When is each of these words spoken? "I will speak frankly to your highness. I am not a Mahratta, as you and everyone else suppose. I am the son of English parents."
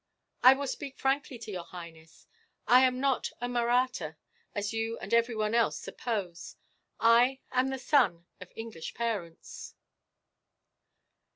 "I 0.41 0.55
will 0.55 0.65
speak 0.65 0.97
frankly 0.97 1.37
to 1.37 1.51
your 1.51 1.65
highness. 1.65 2.25
I 2.65 2.79
am 2.79 2.99
not 2.99 3.29
a 3.39 3.47
Mahratta, 3.47 4.17
as 4.55 4.73
you 4.73 4.97
and 4.97 5.13
everyone 5.13 5.53
else 5.53 5.77
suppose. 5.77 6.55
I 6.99 7.41
am 7.51 7.67
the 7.67 7.77
son 7.77 8.25
of 8.39 8.51
English 8.55 8.95
parents." 8.95 9.75